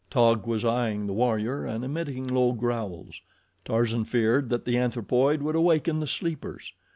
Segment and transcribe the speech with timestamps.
[0.09, 3.21] Taug was eyeing the warrior and emitting low growls.
[3.65, 6.73] Tarzan feared that the anthropoid would awaken the sleepers.